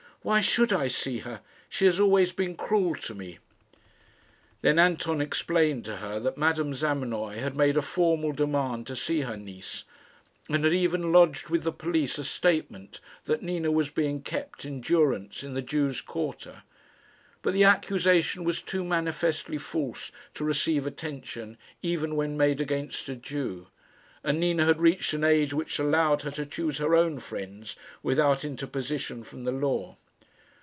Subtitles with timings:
[0.23, 1.41] "Why should I see her?
[1.67, 3.39] She has always been cruel to me."
[4.61, 9.21] Then Anton explained to her that Madame Zamenoy had made a formal demand to see
[9.21, 9.83] her niece,
[10.47, 14.79] and had even lodged with the police a statement that Nina was being kept in
[14.79, 16.61] durance in the Jews' quarter;
[17.41, 23.15] but the accusation was too manifestly false to receive attention even when made against a
[23.15, 23.69] Jew,
[24.23, 28.45] and Nina had reached an age which allowed her to choose her own friends without
[28.45, 29.97] interposition from the law.